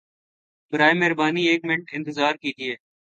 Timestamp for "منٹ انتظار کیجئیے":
1.65-2.75